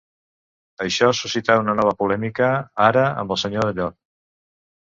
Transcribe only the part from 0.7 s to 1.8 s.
Això suscità una